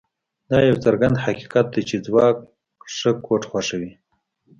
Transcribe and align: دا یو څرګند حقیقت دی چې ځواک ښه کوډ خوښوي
دا 0.49 0.59
یو 0.69 0.77
څرګند 0.85 1.15
حقیقت 1.25 1.65
دی 1.73 1.81
چې 1.89 1.95
ځواک 2.05 2.37
ښه 2.95 3.11
کوډ 3.25 3.41
خوښوي 3.49 3.91